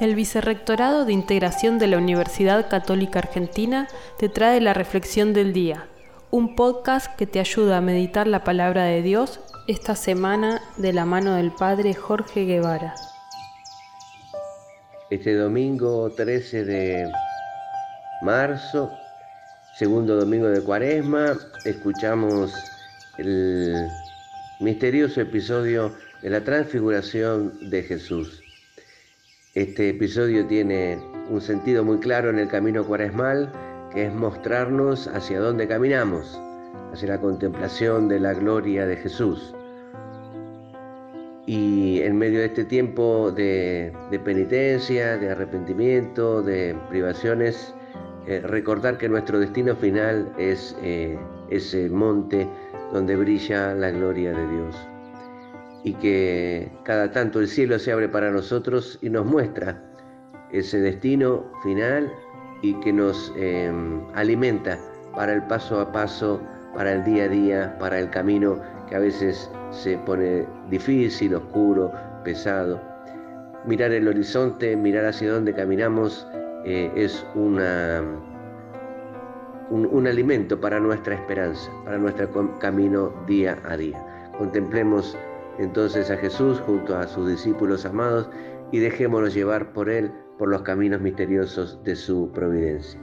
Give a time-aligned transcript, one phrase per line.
[0.00, 3.86] El Vicerrectorado de Integración de la Universidad Católica Argentina
[4.18, 5.88] te trae la Reflexión del Día,
[6.30, 11.04] un podcast que te ayuda a meditar la palabra de Dios esta semana de la
[11.04, 12.94] mano del Padre Jorge Guevara.
[15.10, 17.12] Este domingo 13 de
[18.22, 18.90] marzo,
[19.76, 21.36] segundo domingo de Cuaresma,
[21.66, 22.54] escuchamos
[23.18, 23.86] el
[24.60, 28.42] misterioso episodio de la transfiguración de Jesús.
[29.54, 30.96] Este episodio tiene
[31.28, 33.50] un sentido muy claro en el camino cuaresmal,
[33.92, 36.40] que es mostrarnos hacia dónde caminamos,
[36.92, 39.52] hacia la contemplación de la gloria de Jesús.
[41.46, 43.92] Y en medio de este tiempo de,
[44.24, 47.74] penitencia, de arrepentimiento, de privaciones,
[48.28, 52.46] eh, recordar que nuestro destino final es eh, ese monte
[52.92, 54.76] donde brilla la gloria de Dios
[55.84, 59.82] y que cada tanto el cielo se abre para nosotros y nos muestra
[60.52, 62.12] ese destino final
[62.62, 64.78] y que nos em, alimenta
[65.14, 66.40] para el paso a paso,
[66.74, 71.92] para el día a día, para el camino que a veces se pone difícil, oscuro,
[72.24, 72.80] pesado.
[73.64, 76.26] Mirar el horizonte, mirar hacia dónde caminamos
[76.64, 78.02] eh, es una,
[79.70, 84.04] un, un alimento para nuestra esperanza, para nuestro camino día a día.
[84.38, 85.16] Contemplemos
[85.60, 88.28] entonces a Jesús junto a sus discípulos amados
[88.72, 92.98] y dejémonos llevar por Él por los caminos misteriosos de su providencia.